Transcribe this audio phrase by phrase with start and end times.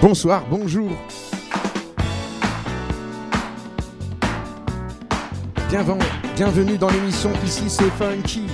[0.00, 0.90] Bonsoir, bonjour.
[6.36, 8.46] Bienvenue dans l'émission Ici c'est Funky.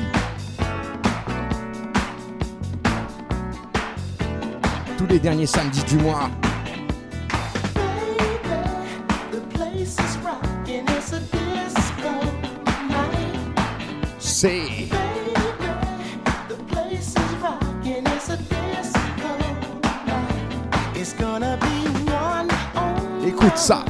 [4.96, 6.30] Tous les derniers samedis du mois,
[14.38, 14.88] say.
[23.27, 23.84] Écoute ça.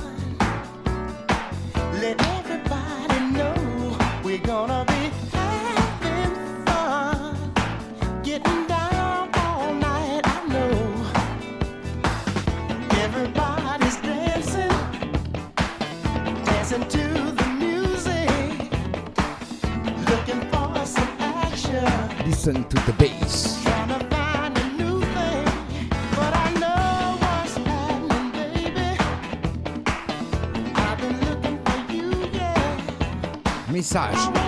[33.94, 34.47] message.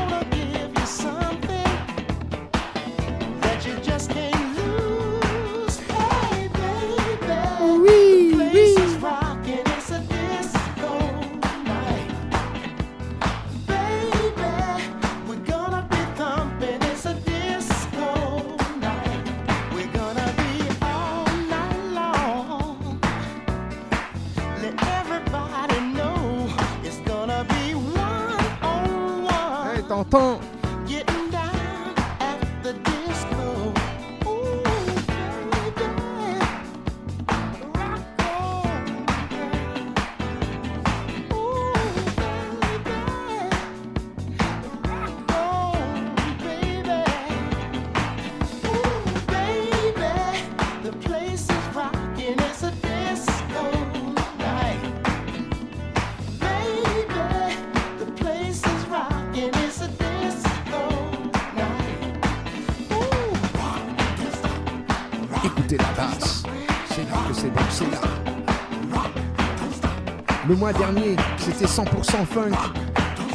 [70.72, 72.56] dernier, c'était 100% funk.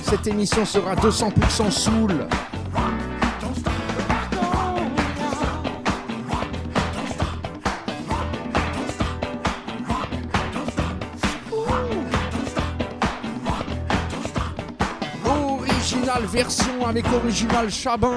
[0.04, 2.28] Cette émission sera 200% soul.
[16.36, 18.16] version avec original Chabin.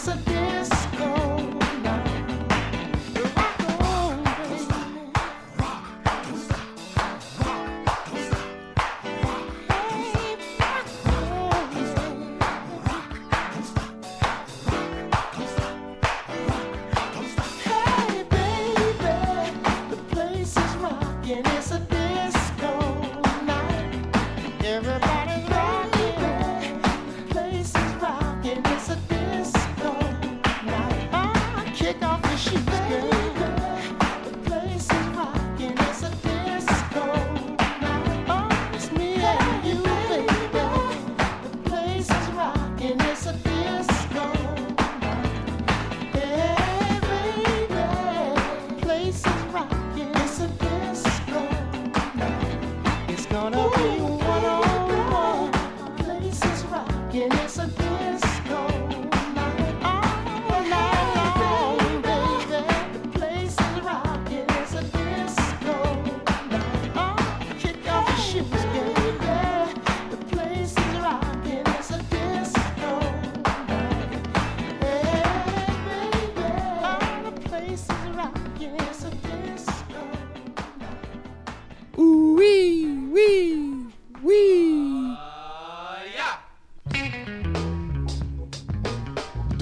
[0.00, 0.39] essa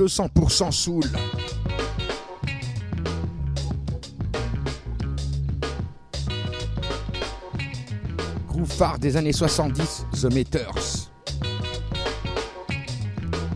[0.09, 1.03] 200% soul.
[8.49, 11.11] Groove phare des années 70, The Meters.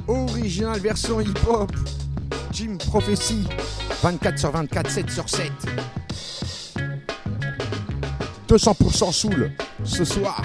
[0.07, 1.73] Original version hip-hop,
[2.53, 3.49] Jim Prophecy,
[4.03, 5.51] 24 sur 24, 7 sur 7.
[8.47, 9.53] 200% soul,
[9.85, 10.43] ce soir.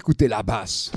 [0.00, 0.90] écouter la basse.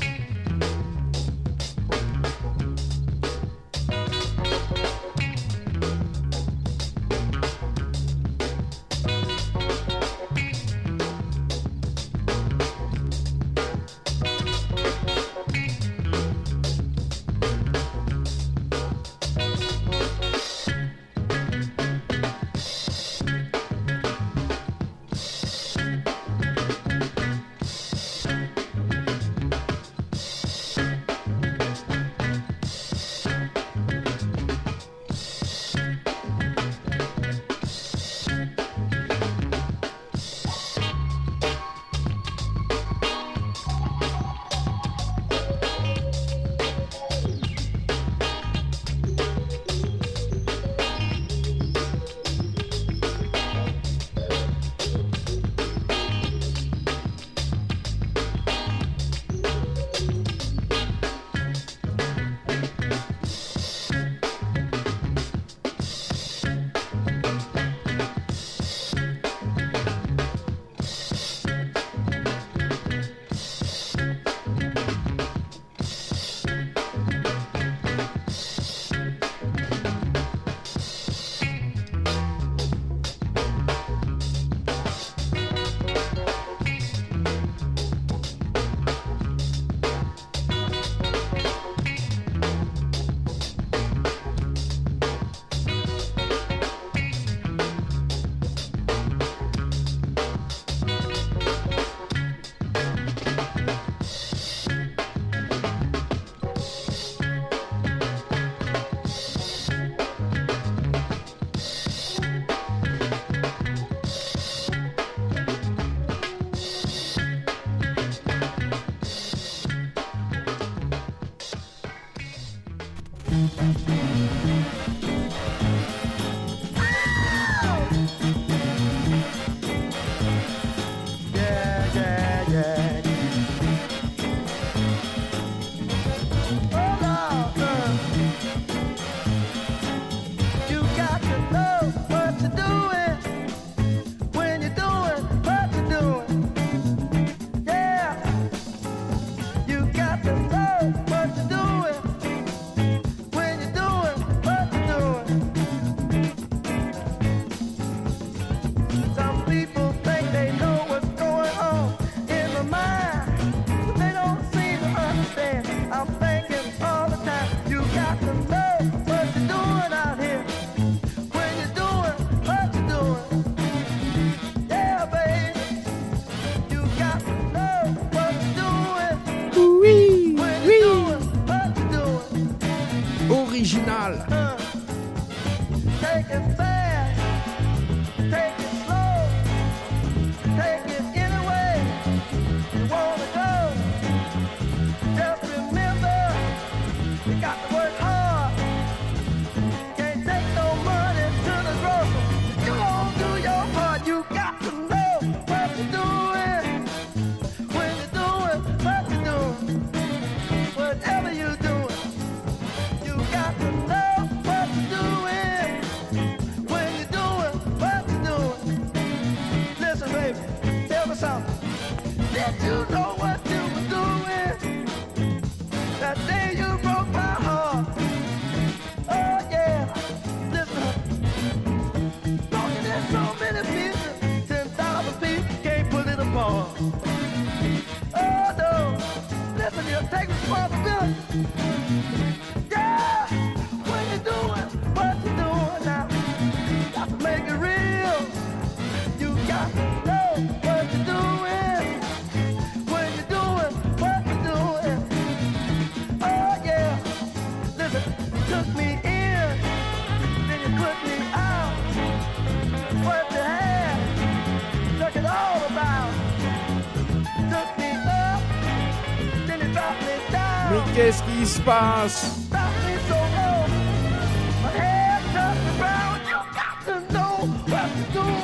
[271.65, 272.50] passe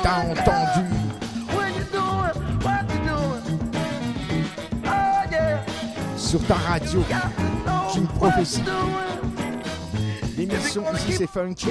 [0.02, 0.88] T'as entendu
[6.16, 7.02] Sur ta radio,
[7.96, 8.62] une prophétie.
[10.36, 11.68] L'émission ici c'est funky.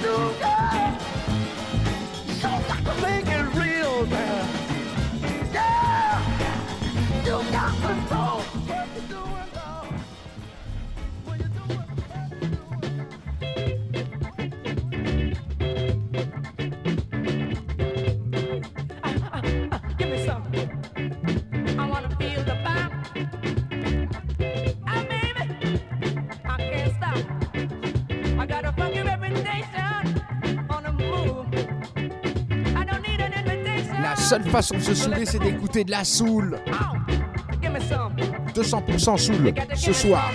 [0.00, 0.57] do
[34.58, 36.58] façon de se saouler, c'est d'écouter de la soul.
[38.54, 40.32] 200% soul ce soir.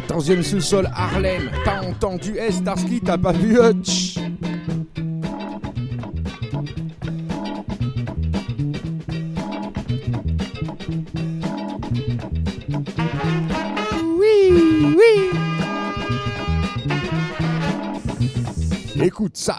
[0.00, 1.50] 14e sous-sol Harlem.
[1.64, 4.18] T'as entendu S, Starsky, t'as pas vu euh, Hutch
[14.18, 15.30] Oui, oui.
[19.02, 19.56] Écoute ça.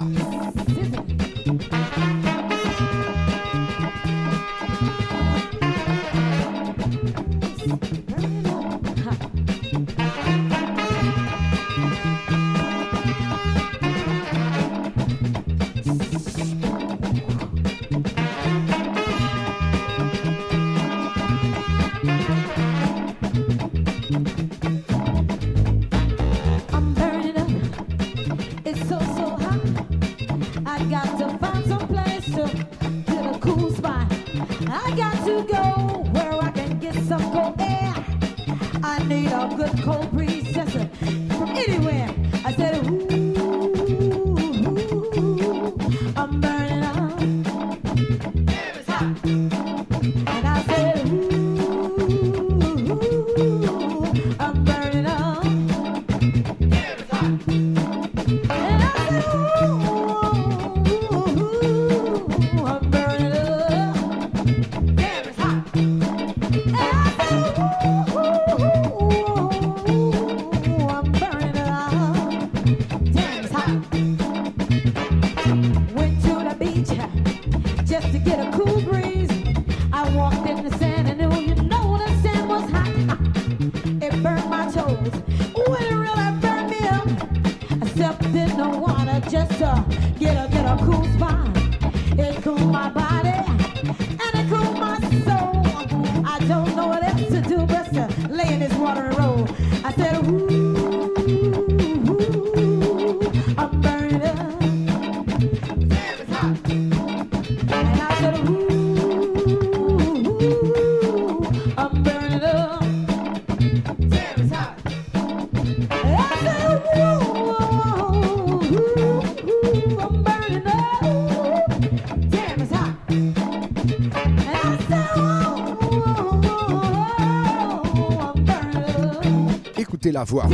[130.27, 130.49] voir.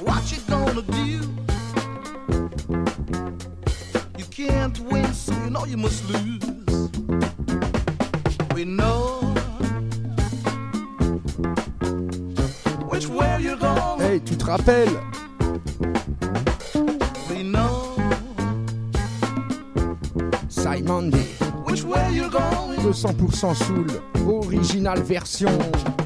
[0.00, 1.20] What gonna do?
[4.16, 5.12] You can't win,
[5.66, 6.90] you must lose.
[8.54, 9.34] We know.
[13.98, 14.96] Hey, tu te rappelles?
[17.28, 17.96] We know
[20.48, 21.18] Simon D.
[21.64, 22.78] Which way going?
[22.78, 23.86] 200% soul,
[24.46, 26.03] original version.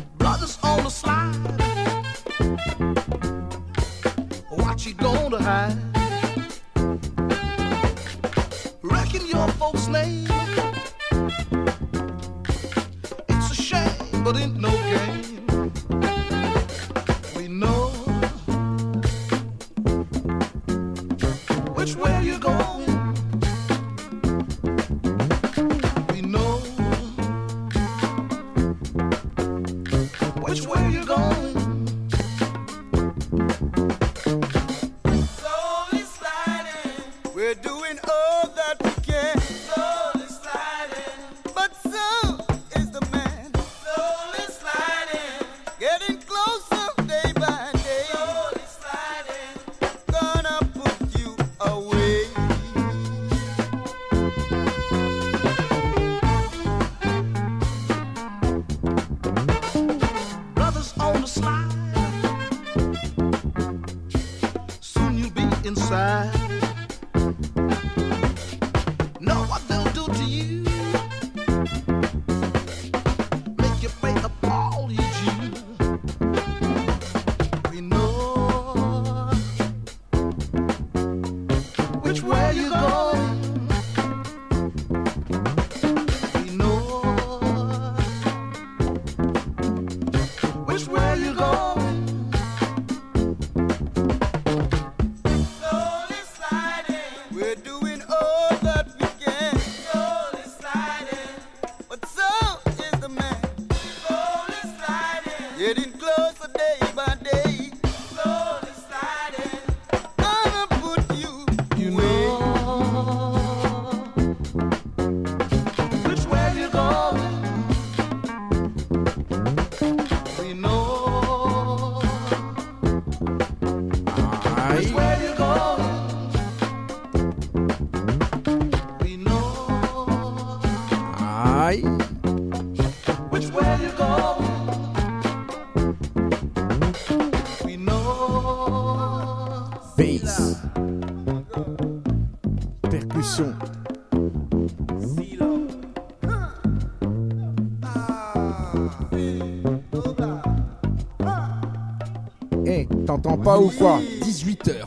[153.57, 154.85] ou quoi 18h,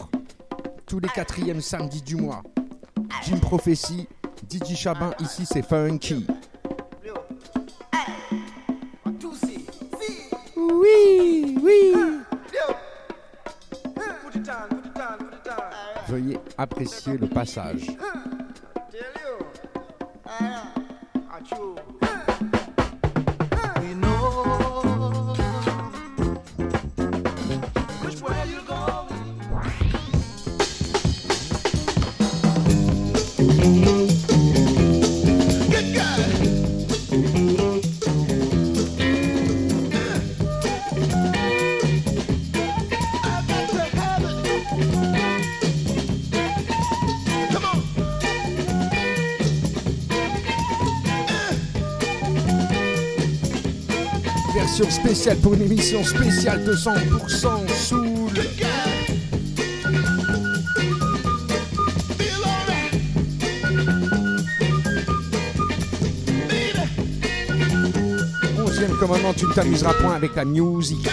[0.86, 2.44] tous les quatrièmes samedis du mois.
[3.24, 4.08] Jim Prophecy,
[4.48, 6.28] DJ Chabin, ici c'est Funky.
[10.56, 11.94] Oui, oui.
[16.08, 17.88] Veuillez apprécier le passage.
[54.72, 58.32] émission spéciale pour une émission spéciale de 100% soul.
[68.66, 71.10] Onzième commandement, tu ne t'amuseras point avec la musique.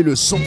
[0.00, 0.40] le son.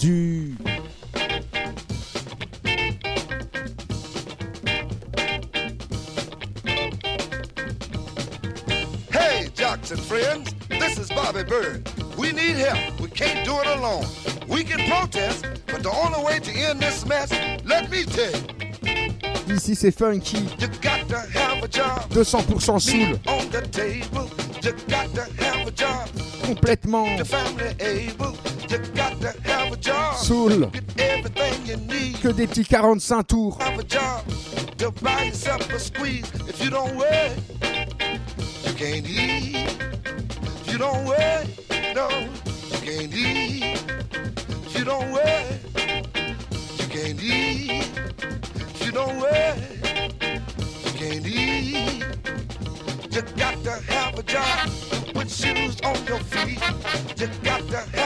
[0.00, 0.56] entendu.
[9.10, 11.88] Hey, jocks and friends, this is Bobby Bird.
[12.16, 13.00] We need help.
[13.00, 14.06] We can't do it alone.
[14.48, 17.30] We can protest, but the only way to end this mess,
[17.64, 18.46] let me tell you.
[19.52, 20.48] Ici c'est funky.
[22.12, 23.18] 200% soul.
[26.44, 27.06] Complètement.
[30.16, 30.70] Soul.
[32.22, 33.58] Que des petits 45 tours.
[53.12, 54.70] You got to have a job.
[55.12, 56.60] Put shoes on your feet.
[57.18, 57.99] You got to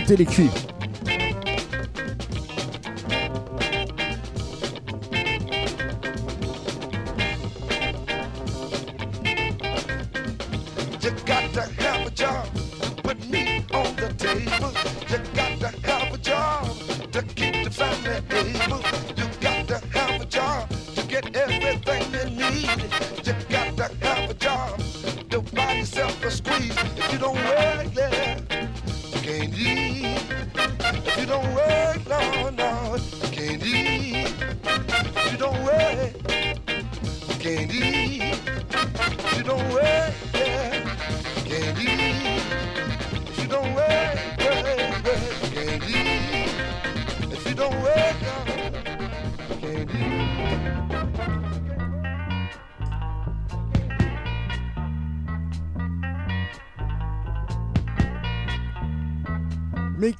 [0.00, 0.69] écouter les cuivres.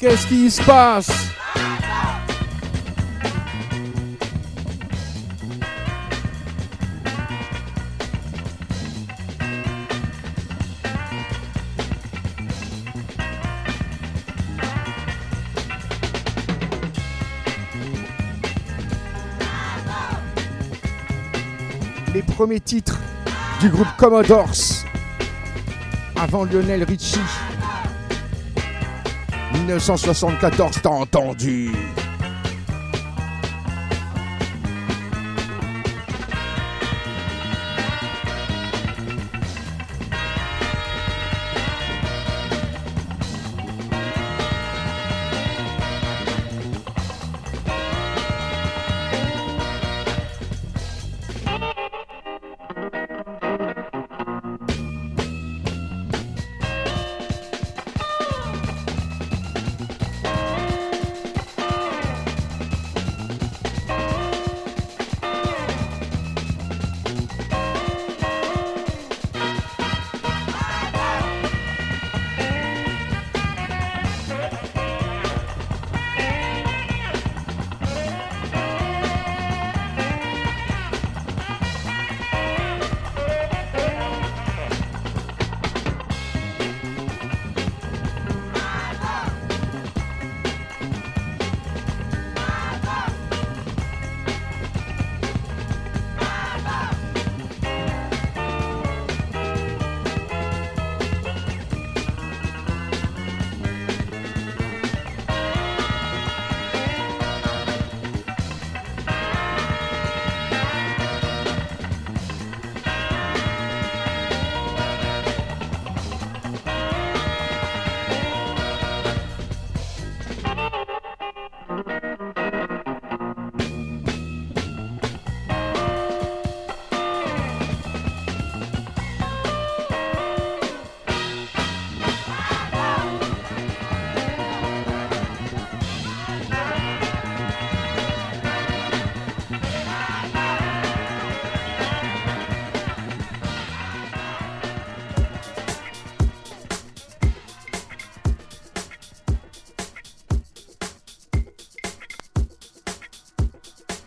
[0.00, 1.10] Qu'est-ce qui se passe?
[22.14, 22.98] Les premiers titres
[23.60, 24.46] du groupe Commodores
[26.16, 27.20] avant Lionel Richie.
[29.52, 31.72] 1974, t'as entendu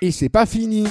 [0.06, 0.86] Et c'est pas fini.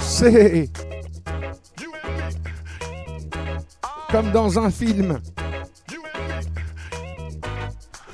[0.00, 0.70] C'est
[4.10, 5.20] comme dans un film.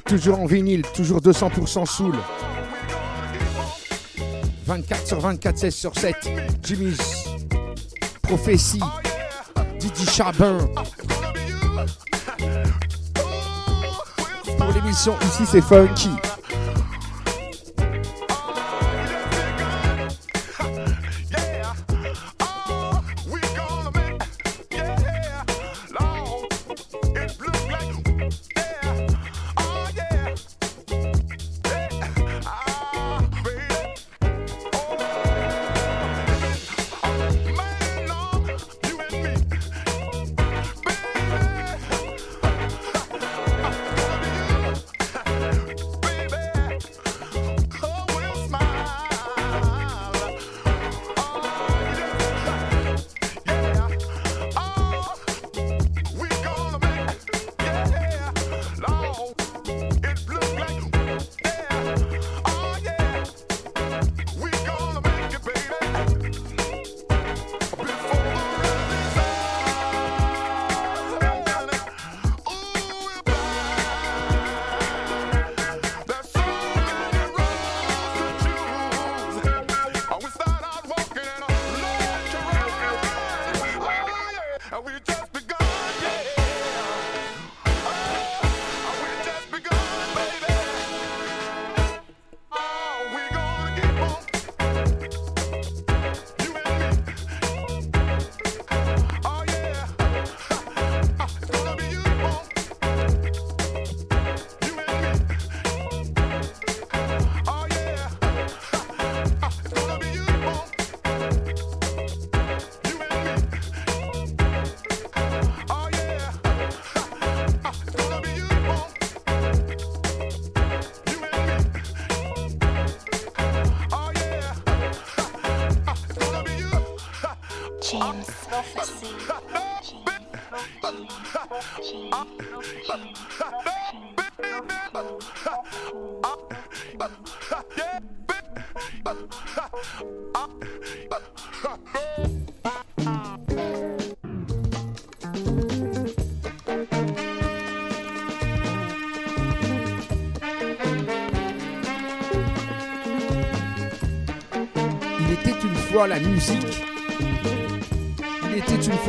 [0.05, 2.17] Toujours en vinyle, toujours 200% soul.
[4.71, 6.15] 24 sur 24, 16 sur 7.
[6.63, 7.25] Jimmy's
[8.23, 8.81] Prophétie.
[9.81, 10.59] Didi Chabin.
[14.57, 16.11] Pour l'émission, ici c'est Funky.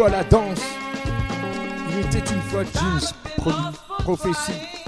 [0.09, 0.61] la danse.
[1.91, 3.13] Il était une fois jeans,
[3.99, 4.80] prophétie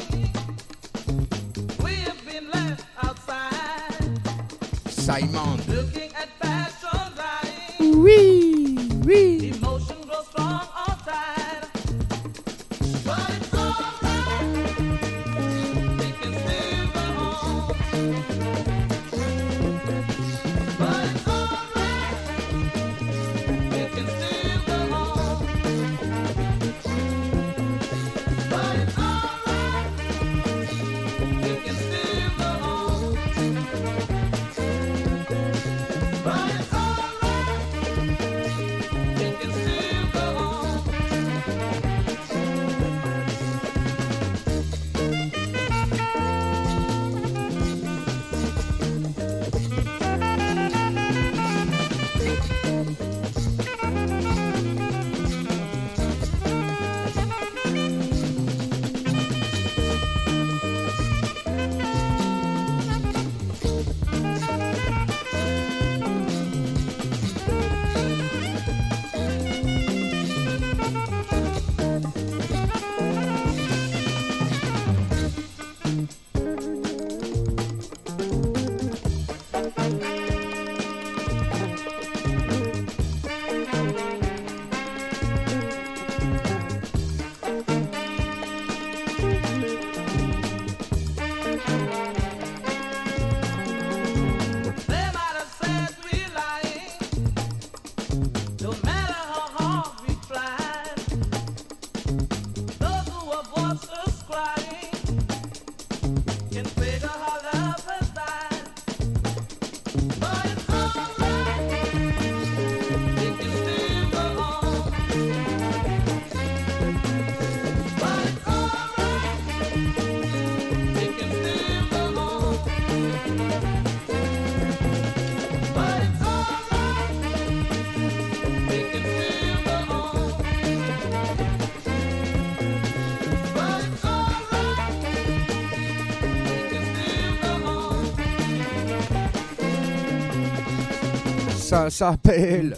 [141.73, 142.77] ça s'appelle.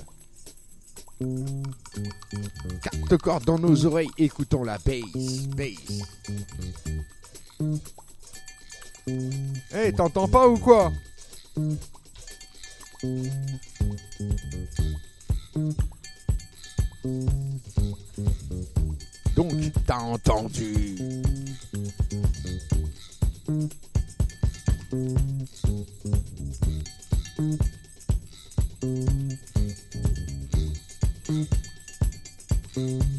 [2.81, 6.01] Carte corde dans nos oreilles, écoutons la bass, bass.
[9.07, 9.17] Eh,
[9.73, 10.93] hey, t'entends pas ou quoi?
[19.35, 19.51] Donc,
[19.85, 20.95] t'as entendu
[32.75, 33.14] Mm-hmm.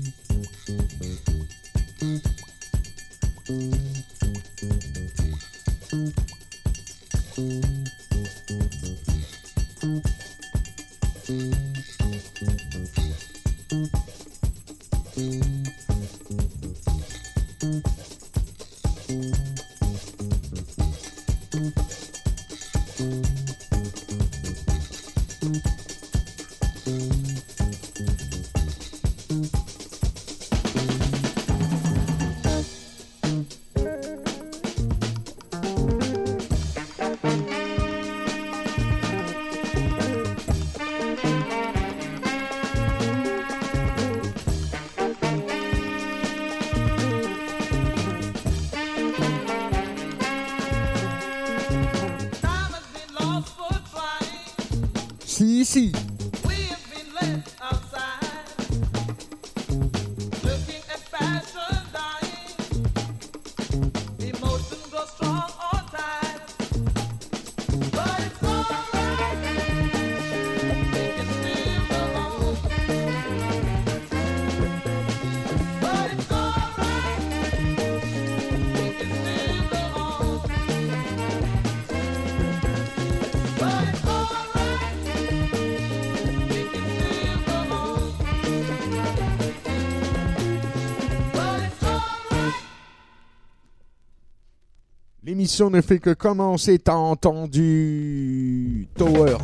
[95.47, 99.37] l'émission ne fait que commencer, t'as entendu Tower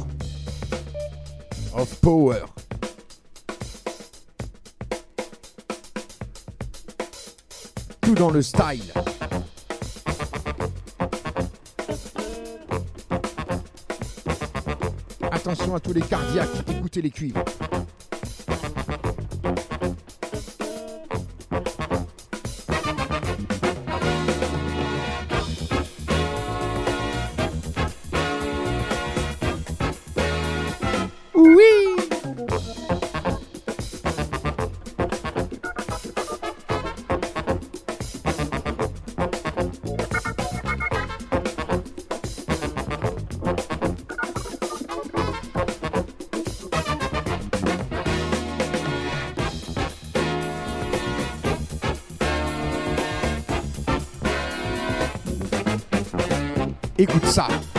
[1.74, 2.40] of Power.
[8.00, 8.92] Tout dans le style.
[15.30, 17.44] Attention à tous les cardiaques, écoutez les cuivres.
[57.02, 57.71] e Kutsar.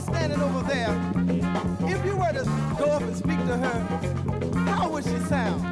[0.00, 0.90] standing over there,
[1.88, 2.44] if you were to
[2.78, 3.80] go up and speak to her,
[4.70, 5.66] how would she sound?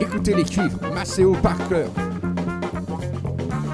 [0.00, 1.86] écoutez les cuivres, Maceo Parker,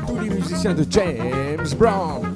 [0.07, 2.30] tous les musiciens de James Brown.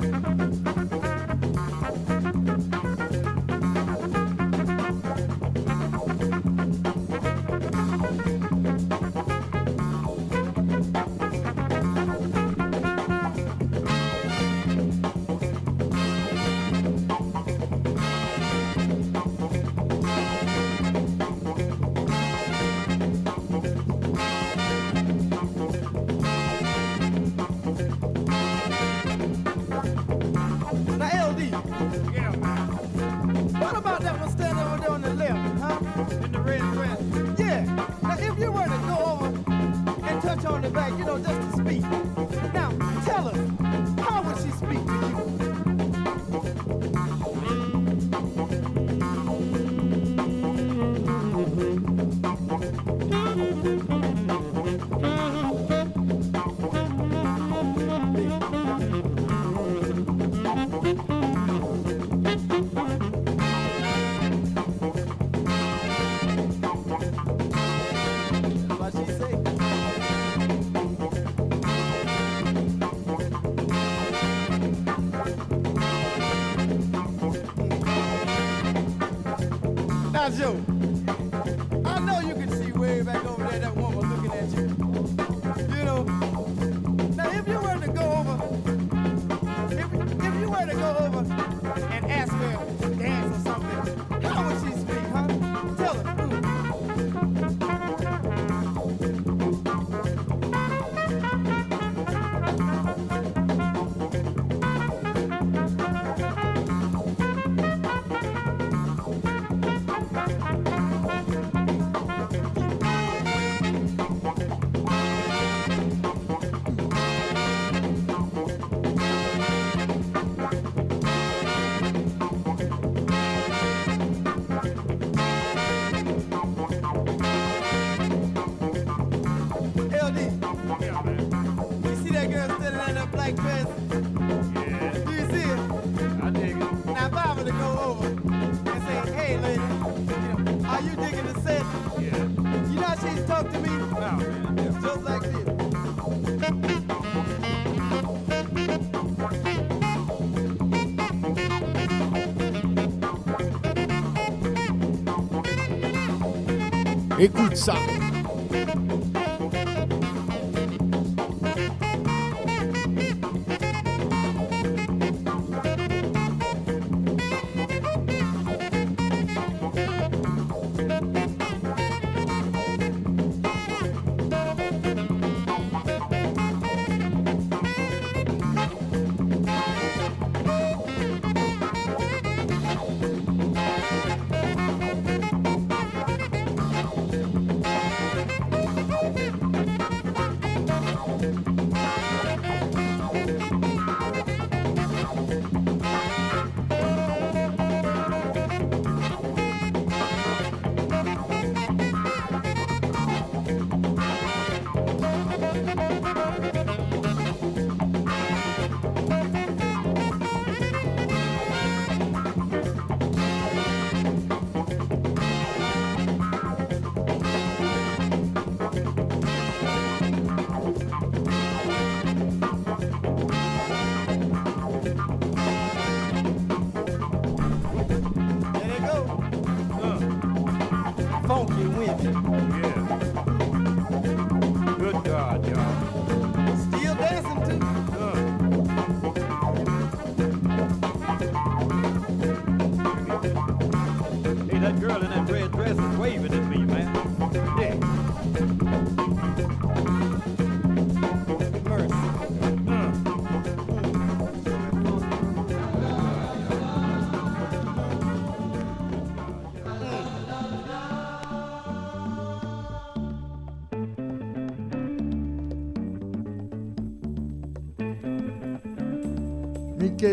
[157.55, 158.04] Écoute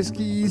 [0.02, 0.50] Mais qu'est-ce qui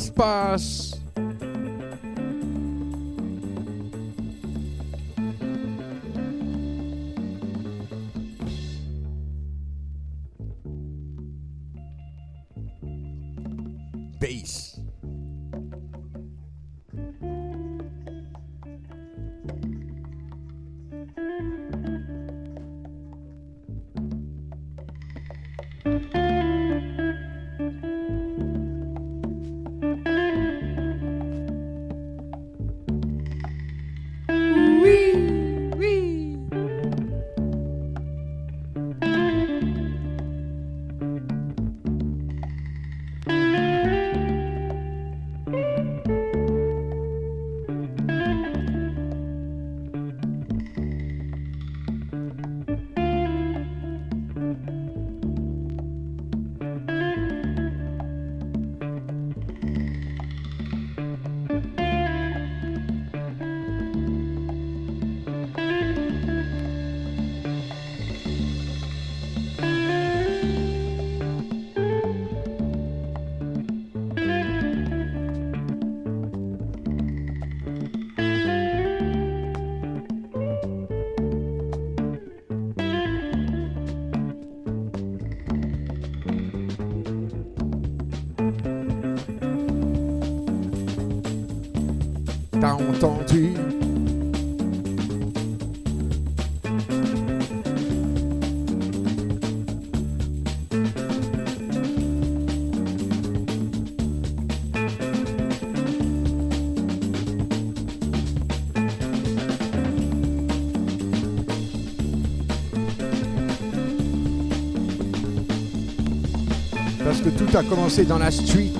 [117.04, 118.72] Parce que tout a commencé dans la street.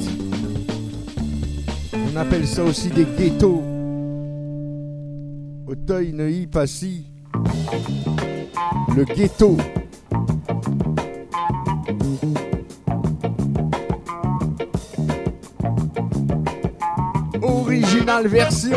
[1.92, 3.69] On appelle ça aussi des ghettos.
[5.82, 7.06] Auteuil, Neuilly, Passy.
[8.94, 9.56] Le ghetto.
[17.40, 18.76] Original version.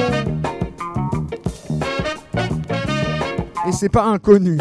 [3.67, 4.57] Et c'est pas inconnu.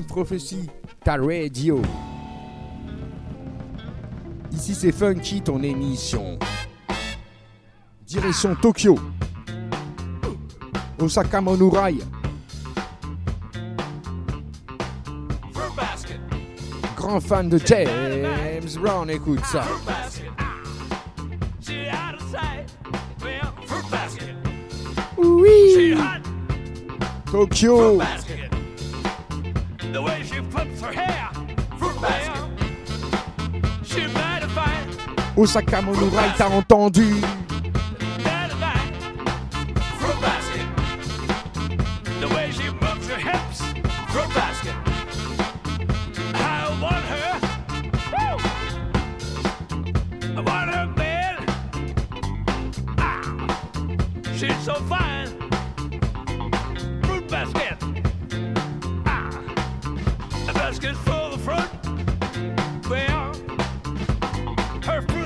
[0.00, 0.70] Living Prophecy,
[1.04, 1.82] ta radio.
[4.52, 6.38] Ici c'est Funky, ton émission.
[8.06, 8.98] Direction Tokyo.
[10.98, 11.96] Osaka Monurai.
[16.96, 19.64] Grand fan de James Brown, écoute ça.
[25.18, 25.94] Oui.
[27.30, 28.00] Tokyo.
[35.40, 37.16] Osaka Monorail, t'as entendu
[54.40, 55.28] she's so fine.
[57.02, 57.76] Fruit basket.
[59.04, 59.30] Ah!
[60.54, 61.68] Basket full of fruit.
[62.88, 63.34] Well,
[64.82, 65.19] her fruit.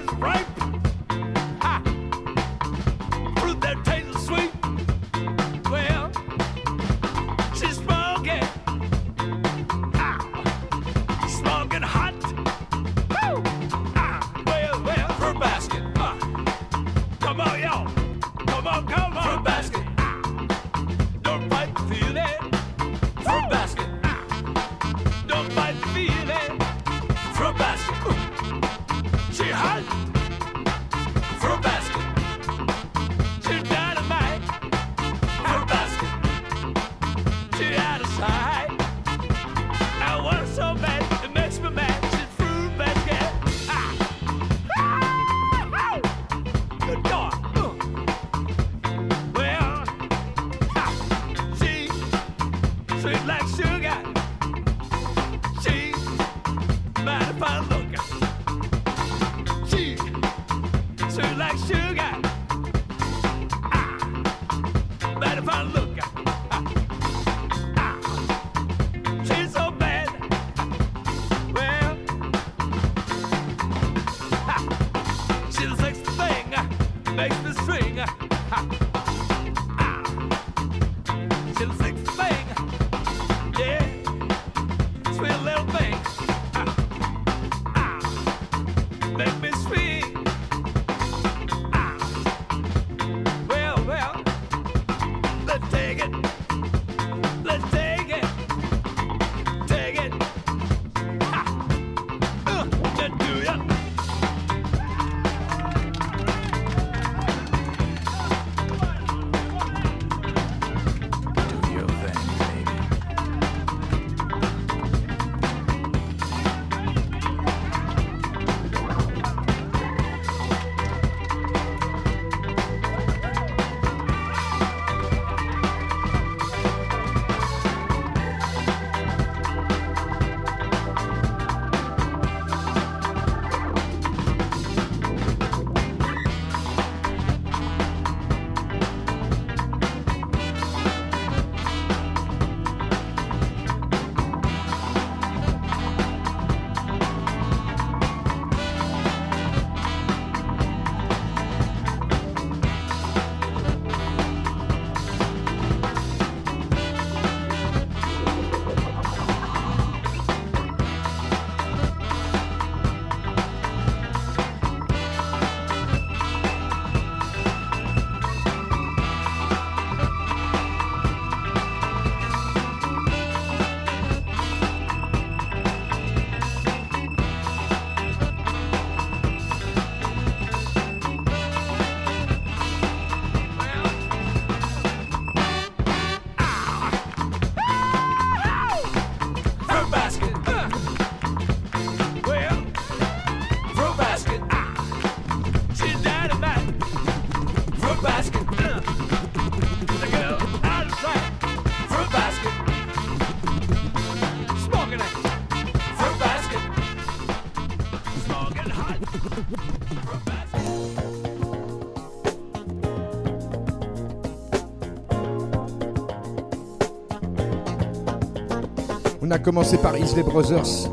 [219.35, 220.89] a commencé par Isley Brothers,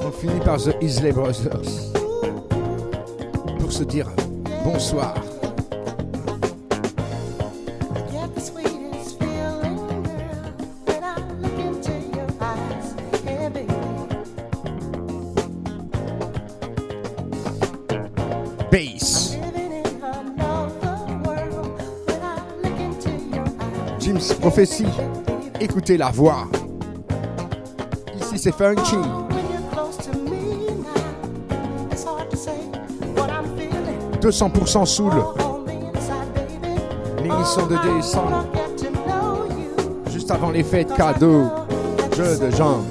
[0.00, 1.92] on finit par The Isley Brothers
[3.60, 4.08] pour se dire
[4.64, 5.14] bonsoir.
[24.40, 24.86] prophétie.
[25.60, 26.48] Écoutez la voix.
[28.48, 28.96] C'est funky.
[34.22, 35.12] 200% soul.
[37.22, 38.46] L'émission de décembre.
[40.10, 41.44] Juste avant les fêtes cadeaux.
[42.16, 42.86] Jeu de jambes.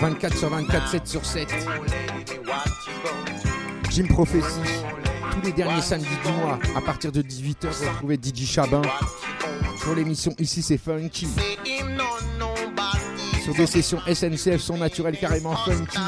[0.00, 1.48] 24 sur 24, 7 sur 7.
[3.90, 4.60] Jim Prophecy,
[5.32, 8.82] tous les derniers samedis du mois, à partir de 18h, vous retrouvez DJ Chabin
[9.78, 11.28] sur l'émission Ici c'est Funky.
[13.42, 15.98] Sur des sessions SNCF sont naturelles carrément funky.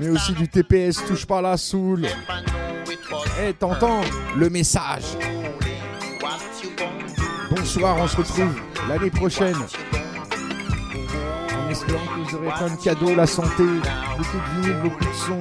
[0.00, 2.06] Mais aussi du TPS, touche pas la soul.
[3.40, 4.02] Eh, hey, t'entends
[4.36, 5.04] le message.
[7.50, 9.56] Bonsoir, on se retrouve l'année prochaine.
[11.56, 13.64] En espérant que vous aurez plein de cadeaux, la santé,
[14.16, 15.38] beaucoup de vinyles, beaucoup de sons,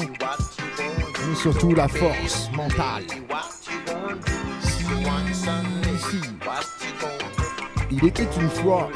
[1.28, 3.04] mais surtout la force mentale.
[5.96, 6.22] Ici,
[7.91, 8.89] il était une fois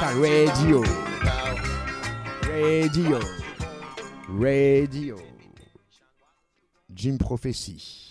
[0.00, 0.82] ta radio.
[2.52, 3.18] Radio.
[4.40, 5.16] Radio.
[6.94, 8.05] Jim Prophecy.